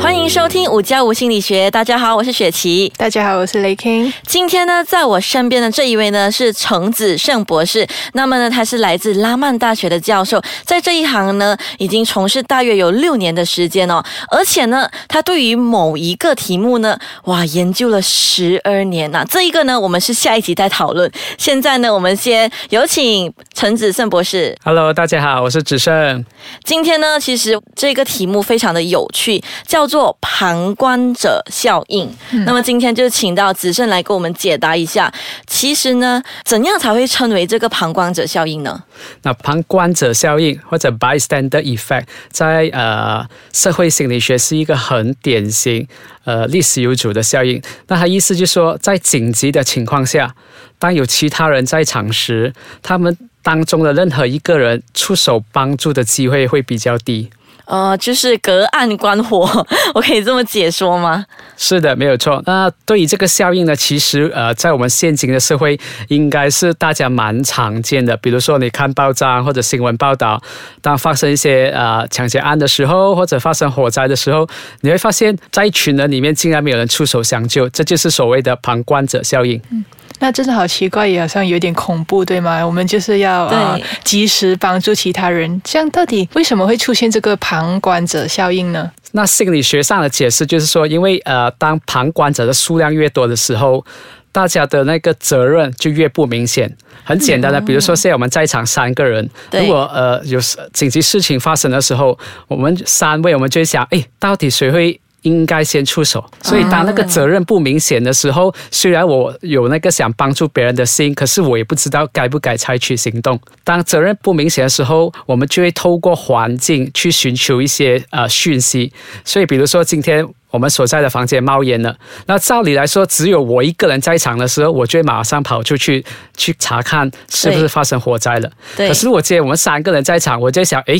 [0.00, 1.68] 欢迎收听五加五心理学。
[1.70, 2.90] 大家好，我是雪琪。
[2.96, 4.12] 大家好，我是雷 king。
[4.26, 7.86] 今天呢，在我身边的这一位呢是程子胜博士。
[8.12, 14.02] 那么呢，他是来自拉曼大学的教授，在这一行呢已经从事大约有六年的时间哦。
[14.30, 19.24] 而且呢，他对于某一个题目呢，哇，研究了十二年呐。
[19.28, 21.10] 这一个呢，我们是下一集再讨论。
[21.36, 24.56] 现在呢，我们先有请程子胜博士。
[24.64, 26.24] Hello，大家好，我是子胜。
[26.62, 29.87] 今天呢，其实这个题目非常的有趣，叫。
[29.88, 32.08] 做旁观者效应，
[32.44, 35.12] 那么今天就请到子胜来给我们解答一下。
[35.46, 38.84] 其实呢，怎样才会称为这个旁观者效应呢？
[39.22, 45.88] 那旁观者效应或者 bystander effect，在呃社会心理学是一个很典型
[46.24, 47.60] 呃历史悠久的效应。
[47.86, 50.34] 那它意思就是说，在紧急的情况下，
[50.78, 52.52] 当有其他人在场时，
[52.82, 57.30] 他们当中的任何一个人出手帮助的机会会比较低。
[57.68, 59.46] 呃，就是隔岸观火，
[59.94, 61.22] 我可以这么解说吗？
[61.58, 62.42] 是的，没有错。
[62.46, 68.16] 那对于这个效应呢，其实呃，在我们现今的社会，应该是大家蛮常见的。
[68.16, 70.42] 比如说，你看报章或者新闻报道，
[70.80, 74.48] 当发生一些呃抢劫案的时候，或者发生火灾的时候，
[74.80, 79.60] 你会发现在一群人里面，竟然没有人出手相救，这就是所谓的旁观者效应。
[79.70, 79.84] 嗯。
[80.20, 82.64] 那真的好奇怪，也好像有点恐怖，对吗？
[82.64, 88.90] 我们就是要啊及时帮助其他人，这样到底为什么会出现这个旁观者效应呢？
[89.12, 93.84] 那心理学上的解释就是说，因为呃，当旁观者的数量越多的时候，
[94.32, 96.76] 大家的那个责任就越不明显。
[97.04, 100.38] 很简单的，比如说现在我们在场三个人，如果呃有
[100.74, 105.00] 紧急事情发生的时候，我们三位我们就想，哎，到底谁会？
[105.22, 113.38] 应该先出手，所以当那个责任不明显的时候，虽然我有那个想帮助别人的心，可是我也不知道该不该采取行动。
[113.64, 118.92] 当责任不明显的时候，我们就会透过环境去寻求一些呃讯息。
[119.24, 121.96] 所以，比如说今天我们所在的房间冒烟了，
[122.26, 126.04] 那照理来说，只有我一个人在场的时候，我就会马上跑出去
[126.36, 128.50] 去查看是不是发生火灾了。
[128.76, 130.96] 可是我今天我们三个人在场，我就想，哎，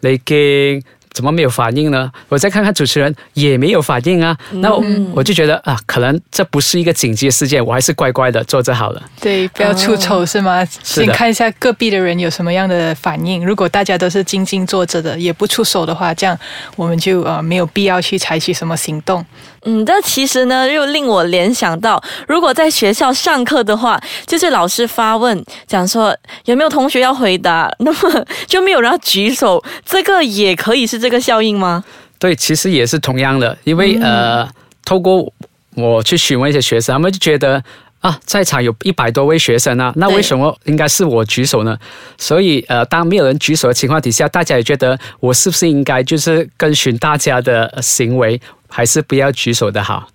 [0.00, 0.82] 雷根。
[1.14, 2.10] 怎么没有反应呢？
[2.28, 4.74] 我再看看主持人也没有反应啊，那
[5.14, 9.02] 我就觉得啊，可能这不是一个紧急事件，我还是乖乖的坐着好了。
[9.20, 10.62] 对，不要出丑是吗？
[10.82, 13.46] 先看一下隔壁的人有什么样的反应。
[13.46, 16.36] 如果大家都是静静坐着的，也不出手的话，这样
[16.74, 19.24] 我们就呃没有必要去采取什么行动。
[19.64, 31.82] 嗯，这其实呢，又令我联想到，如果在学校上课的话，就是老师发问，讲说有没有同学要回答，那么 就没有人要举手，这个也可以是这个效应吗？
[32.18, 34.48] 对，其实也是同样的，因为呃，
[34.84, 35.32] 透过
[35.74, 37.62] 我去询问一些学生，他们就觉得
[38.04, 41.74] 啊，在场有一百多位学生啊，那为什么应该是我举手呢？
[42.18, 48.38] 所以呃，当没有人举手的情况底下，大家也觉得我是不是应该就是跟循大家的行为？
[48.68, 50.06] 还是不要举手的好。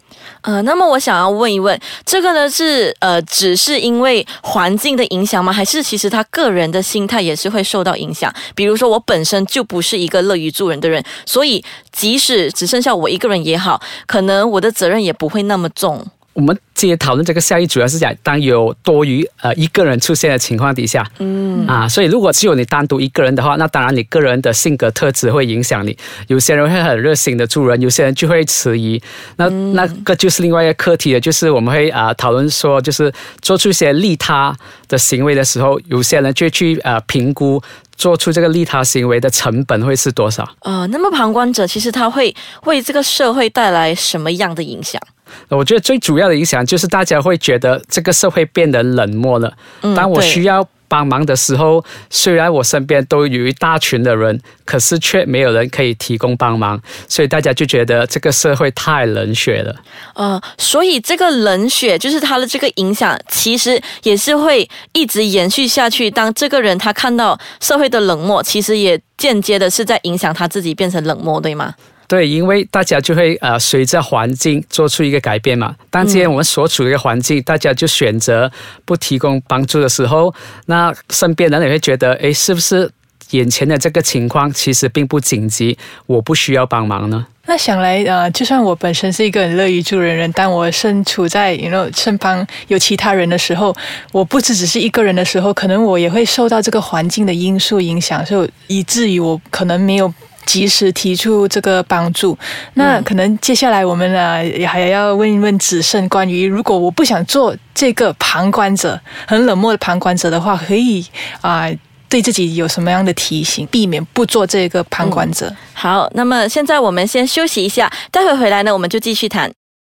[0.42, 5.52] 呃，那么我想要问一问，这个呢是呃，只是因为环境的影响吗？
[5.52, 8.32] 还是其实他个人的心态也是会受到影响？
[8.54, 16.06] 比如说我本身就不是一个乐于助人的人，所以即使只剩下我一个人也好，可能我的责任也不会那么重。
[16.34, 25.98] 我们今天讨论这个效益，主要是讲当有多余呃一个人出现的情况底下，嗯啊，所以如果只有你单独一个人的话，那当然你个人的性格特质会影响你。
[26.28, 29.02] 有些人会很热心的助人，有些人就会迟疑。
[29.36, 33.12] 那那个就是另外一个课题了，就是我们会啊讨论说，就是
[33.42, 34.56] 做出一些利他
[34.88, 37.62] 的行为的时候，有些人就去呃评估
[37.98, 40.48] 做出这个利他行为的成本会是多少。
[40.62, 45.02] 呃，那么旁观者其实他会为这个社会带来什么样的影响？
[45.50, 49.54] 我觉得最主要的影响就是大家会觉得这个社会变得冷漠了。
[49.96, 59.76] 当我需要帮忙的时候，虽然我身边都有一大群的人，可是却没有人可以提供帮忙，所以大家就觉得这个社会太冷血了。
[60.16, 66.10] 呃，所以这个冷血就是他的这个影响，其实也是会一直延续下去。
[66.10, 71.72] 当这个人他看到社会的冷漠，其实也间接的是在影响他自己变成冷漠，对吗？
[72.10, 75.76] 对，因为大家就会呃随着环境做出一个改变嘛。
[75.92, 78.52] 当今天我们所处的一个环境，大家就选择
[78.84, 80.34] 不提供帮助的时候，
[80.66, 82.90] 那身边人也会觉得，哎，是不是
[83.30, 85.78] 眼前的这个情况其实并不紧急，
[86.08, 87.28] 我不需要帮忙呢？
[87.46, 93.76] 那想来呃，就算我本身是一个很乐于助人人，当我身处在 you know 身旁有其他人的时候，
[94.12, 100.12] 我不只只是一个人的时候，可能我也会受到这个环境的因素影响，就以至于我可能没有。
[100.50, 102.38] 及时提出这个帮助。
[102.74, 111.06] 那可能接下来我们呢，也还要问一问子胜，关于如果我不想做这个旁观者，很冷漠的旁观者的话，可以
[111.42, 111.69] 啊。
[112.12, 115.56] 对自己有什么样的提醒，避免不做这个旁观者？
[115.75, 119.51] 好，那么现在我们先休息一下，待会回来呢，我们就继续谈。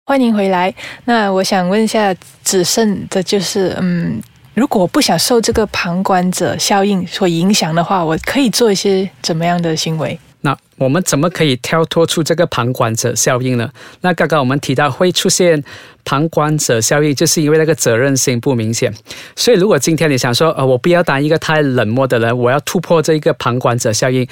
[0.05, 0.73] 欢迎回来。
[1.05, 2.13] 那我想问一下，
[2.43, 4.21] 只剩的就是，嗯，
[4.53, 10.19] 如果不想受这个旁观者效应所影响的话，我可以做一些怎么样的行为？
[10.41, 13.71] 那我们怎么可以跳脱出这个旁观者效应呢？
[14.01, 15.63] 那刚刚我们提到会出现
[16.03, 18.91] 旁观者效应，就是因为那个责任心不明显。
[19.35, 24.27] 所以如果今天你想说，呃，我不要当一个太冷漠的人，我要突破这一个旁观者效应，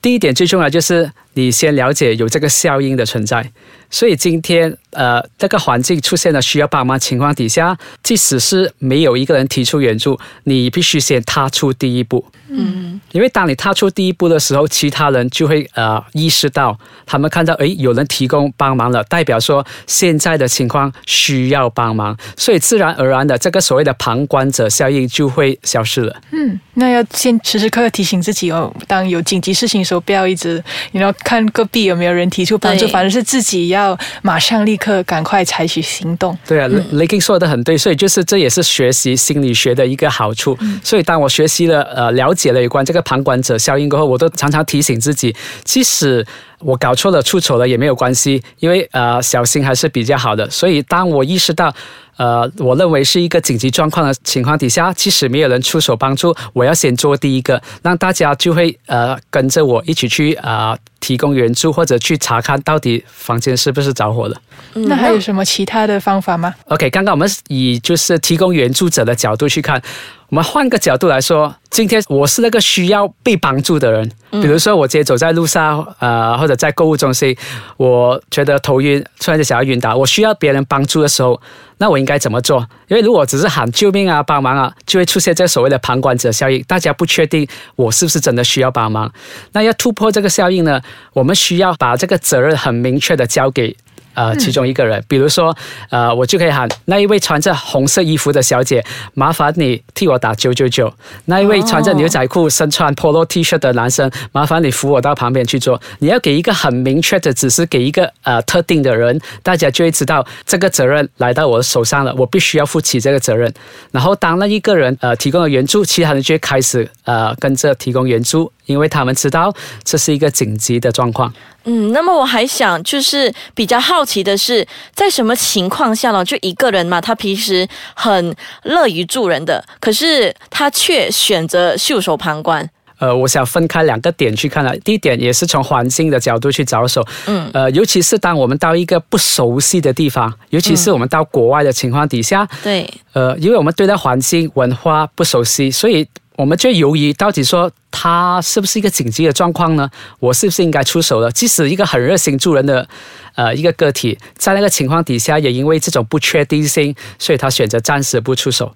[0.00, 3.50] 第一点最重要就是你先了解有这个效应的存在。
[3.90, 12.24] 所以今天，呃，这个环境出现了需要帮忙情况底下，即使是没有一个人提出援助，你必须先踏出第一步。
[12.52, 16.76] 嗯，因为当你踏出第一步的时候，其他人就会呃意识到，
[17.06, 26.20] 他们看到诶有人提供帮忙了，代表说现在的情况需要帮忙，所以自然而然的这个所谓的旁观者效应就会消失了。
[26.32, 36.36] 嗯，那要先时时刻刻提醒自己哦，当有紧急事情的时候，不要一直你要看隔壁有没有人提出帮助，反正是自己要马上立刻赶快采取行动。
[36.48, 40.58] 对啊，雷金说的很对，所以就是这也是学习心理学的一个好处。
[40.82, 42.40] 所以当我学习了呃了解。
[42.40, 46.26] 解了有关这个旁观者效应过后，我都常常提醒自己，即使
[46.60, 50.48] 我搞错了、出丑了也没有关系，因为呃小心还是比较好的。
[50.50, 51.74] 所以当我意识到，
[52.16, 64.36] 呃，我认为是一个紧急状况的情况底下，即使没有人出手帮助，我要先做第一个，让大家就会呃跟着我一起去啊提供援助，或者去查看到底房间是不是着火了。
[64.74, 69.82] 那还有什么其他的方法吗？OK，刚刚我们以就是提供援助者的角度去看。
[70.30, 74.08] 我们换个角度来说，今天我是那个需要被帮助的人。
[74.30, 77.36] 比如说，我今天走在路上，呃，或者在购物中心，
[77.76, 81.40] 我觉得头晕，突然就想要晕倒，我需要别人帮助的时候，
[81.78, 82.64] 那我应该怎么做？
[82.86, 87.44] 因为如果只是喊救命啊、帮忙啊，就会出现这所谓的旁观者效应，大家不确定
[87.74, 89.12] 我是不是真的需要帮忙。
[89.50, 90.80] 那要突破这个效应呢，
[91.12, 93.76] 我们需要把这个责任很明确的交给。
[94.14, 95.56] 呃，其中一个人，比如说，
[95.90, 98.84] 呃，我就可以喊那一位穿着红色衣服的小姐，
[99.14, 100.92] 麻烦你替我打九九九。
[101.26, 105.80] 那一位穿着牛仔裤、身穿 polo T 恤的男生，麻烦你扶我到旁边去坐。
[106.00, 113.52] 你要给一个很明确的指示，给一个呃特定的人，大家就会知道这个责任来到我的手上了，我必须要负起这个责任。
[113.90, 118.50] 然后当那一个人呃提供了援助，其他人就会开始呃跟着提供援助。
[118.70, 119.52] 因为他们知道
[119.84, 121.32] 这是一个紧急的状况。
[121.64, 126.24] 嗯，那么我还想就是比较好奇的是，在什么情况下呢？
[126.24, 132.66] 就一个人嘛，他平时很乐于助人的，可是他却选择袖手旁观。
[132.98, 134.74] 呃，我想分开两个点去看了。
[134.78, 137.06] 第一点也是从环境的角度去着手。
[137.26, 137.50] 嗯。
[137.52, 142.48] 呃，尤其是当我们到一个不熟悉的地方，尤其是我们到国外的情况底下。
[142.62, 142.88] 对。
[143.12, 146.08] 呃，因为我们对待环境文化不熟悉，所以。
[146.40, 149.90] 我们就犹豫，到底说他是不是一个紧急的状况呢？
[150.20, 151.30] 我是不是应该出手了？
[151.30, 152.88] 即使一个很热心助人的，
[153.34, 158.74] 呃，一个个体，在那个情况底下，也因为这种不确定性，所以他选择暂时不出手。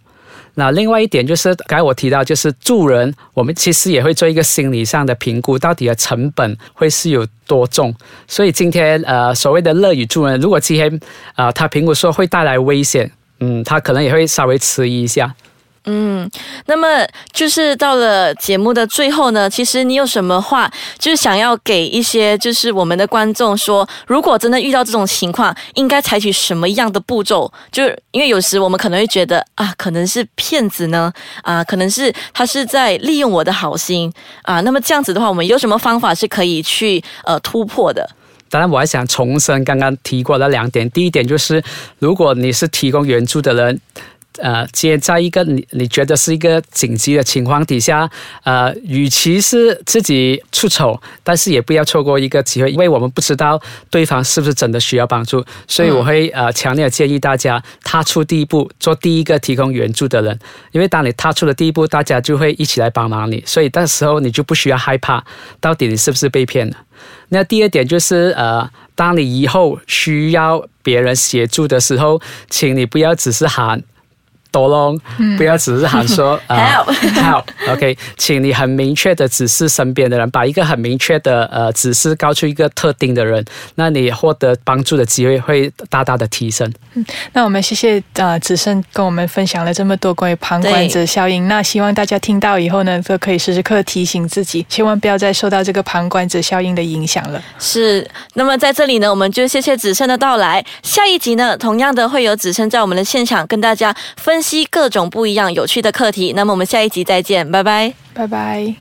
[0.57, 7.95] 那另外一点就是，刚才我提到，就是助人，我们其实也会做一个心理上的评估，到底的成本会是有多重。
[8.29, 11.01] 所以今天，呃，所谓的乐于助人，如果今天，
[11.35, 13.11] 啊，他评估说会带来危险，
[13.41, 15.35] 嗯，他可能也会稍微迟疑一下。
[15.87, 16.31] 嗯，
[16.65, 27.53] 那么就是到了节目的最后呢，其实你有什么话，就是想要给一些就是我们的观众说，如果真的遇到这种情况，应该采取什么样的步骤？
[27.71, 31.13] 就是因为有时我们可能会觉得啊，可能是骗子呢，
[31.43, 34.11] 啊，可能是他是在利用我的好心
[34.45, 34.63] 啊。
[34.63, 38.09] 那么这样子的话，我们有什么方法是可以去呃突破的？
[38.49, 40.89] 当然，我还想重申刚刚提过的两点。
[40.93, 41.63] 第一点就是，
[41.99, 43.79] 如果你是提供援助的人。
[44.39, 48.11] 呃，接在一个你你觉得是一个紧急的情况底下，
[48.43, 53.61] 呃，与其是自己出丑，但是也不要错过一个机会，因为我们不知道
[53.91, 60.39] 对方是不是真的需要帮助，所以我会呃强烈建议大家踏出第一步，做第一个提供援助的人，
[60.73, 65.25] 因为当你踏出了第一步，大家就会一起来帮忙你，所以到时候你就不需要害怕
[65.61, 66.77] 到底你是不是被骗了。
[67.29, 73.83] 那第二点就是呃，当你以后需要别人协助的时候，请你不要只是喊。
[74.55, 74.97] 多隆，
[75.37, 83.45] 不要只是喊说 help help，OK，请你很明确的指示身边的人，把一个很明确的呃指示告诉一个特定的人，
[83.75, 86.73] 那你获得帮助的机会会大大的提升。
[86.93, 91.49] 嗯，那我们谢谢呃子胜跟我们分享了这么多关于旁观者效应。
[91.49, 97.43] 那希望大家听到以后呢，都可以时时刻提醒自己，千万不要再受到这个旁观者效应的影响了。
[97.59, 98.09] 是。
[98.35, 100.65] 那么在这里呢，我们就谢谢子胜的到来。
[100.85, 106.35] 下一集呢，同样的会有子胜在我们的现场跟大家分析各种不一样有趣的课题。
[106.37, 108.77] 那么我们下一集再见，拜拜，拜拜。